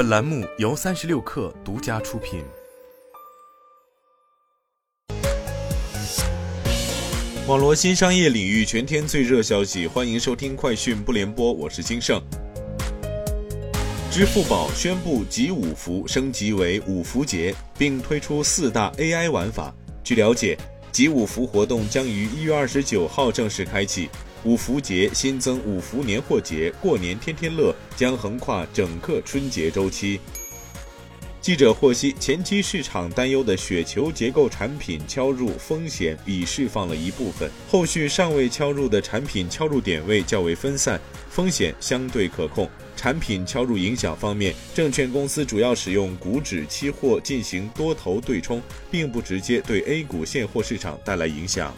[0.00, 2.42] 本栏目由三十六氪独家出品。
[7.46, 12.18] 网罗新商业领域全天最热消息，欢迎收听快讯不联播，我是金盛。
[14.10, 19.70] 支付宝宣布集五福升级为五福节，并推出四大 AI 玩法。
[20.02, 20.56] 据了解，
[20.90, 24.08] 集五福活动将于一月二十九号正式开启。
[24.42, 30.18] 五福节新增五福年货节、过年天天乐，将横跨整个春节周期。
[31.42, 40.98] 记者获悉，前期市场担忧的雪球结构产品敲入风险已释放了一部分，后续尚未敲入的产品敲入点位较为分散，
[41.28, 42.68] 风险相对可控。
[42.96, 51.74] 产品敲入影响方面，证券公司主要使用股指期货进行多头对冲，并不直接对 A 股现货市场带来影响。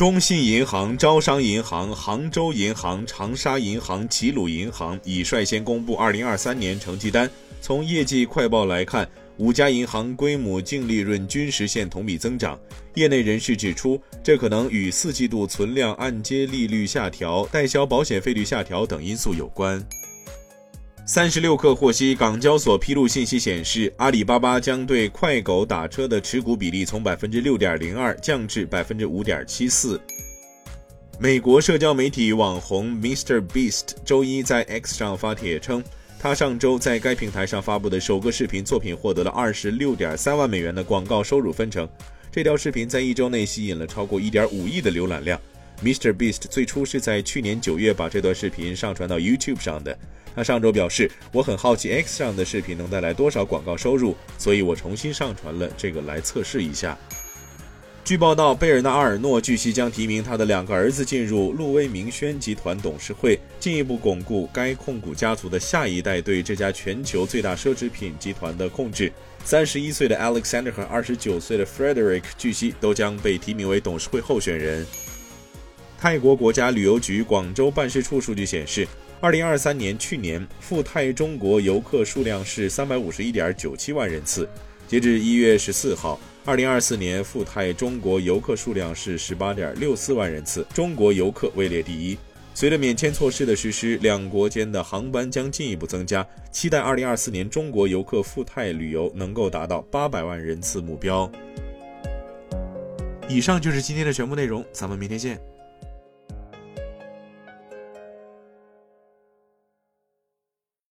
[0.00, 7.30] 中信银行、招商银行、杭州银行、长沙银行、齐鲁银行已率先公布2023年成绩单。
[7.60, 12.58] 从业绩快报来看，五家银行规模净利润均实现同比增长。
[12.94, 19.86] 业内人士指出，这可能与四季度存量按揭利率下调、代销保险费率下调等因素有关。
[21.12, 30.00] 三十六氪获悉，港交所披露信息显示，阿里巴巴将对快狗打车的持股比例从百分之六点零二降至百分之五点七四。
[31.18, 35.82] 美国社交媒体网红 Mr Beast 周一在 X 上发帖称，
[36.16, 41.88] 他上周在该平台上发布的首个视频作品获得了二十六点三万美元的广告收入分成。
[42.30, 45.40] 这条视频在一周内吸引了超过一点五亿的浏览量。
[45.82, 49.96] Mr Beast 最初是在去年九月把这段视频上传到 YouTube 上的。
[50.34, 56.96] 他上周表示：“我很好奇 X 上的视频能带来多少广告收入，所以我重新上传了这个来测试一下。”
[58.04, 69.12] 据报道，贝尔纳阿尔诺据悉将提名他的两个儿子进入路威明轩集团董事会，进一步巩固该控股家族的下一代对这家全球最大奢侈品集团的控制。
[69.44, 74.84] 三十一岁的 Alexander 和二十九岁的 Frederick 据悉都将被提名为董事会候选人。
[76.00, 78.88] 泰国国家旅游局广州办事处数据显示。
[79.20, 84.48] 二零二三年去年赴泰中国游客数量是三百五十一点九七万人次，
[84.88, 92.16] 截至一月十四号，二零二四年赴泰中国游客数量是十八点六四万人次，中国游客位列第一。
[92.54, 101.30] 随着免签措施的实施，两国间的航班将进一步增加，期待二零二四年中国游客赴泰旅游能够达到八百万人次目标。
[103.28, 105.38] 以上就是今天的全部内容，咱们明天见。